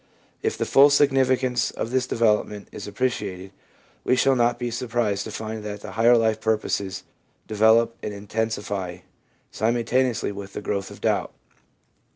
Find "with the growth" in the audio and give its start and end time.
10.31-10.89